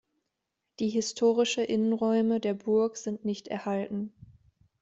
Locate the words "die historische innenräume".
0.79-2.39